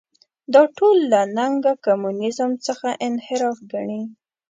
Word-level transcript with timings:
دا 0.53 0.63
ټول 0.77 0.97
له 1.11 1.21
نګه 1.37 1.73
کمونیزم 1.85 2.51
څخه 2.65 2.89
انحراف 3.07 3.57
ګڼي. 3.71 4.01